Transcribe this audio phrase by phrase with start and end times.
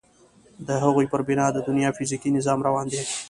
[0.67, 3.01] د هغوی پر بنا د دنیا فیزیکي نظام روان دی.